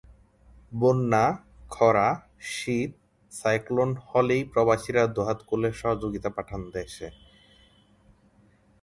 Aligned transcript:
বন্যা, 0.71 1.25
খরা, 1.69 2.07
শীত, 2.51 2.91
সাইক্লোন 3.31 3.89
হলেই 4.07 4.41
প্রবাসীরা 4.43 5.03
দুহাত 5.07 5.39
খুলে 5.47 5.69
সহযোগিতা 5.73 6.29
পাঠান 6.29 6.61
দেশে। 6.71 7.07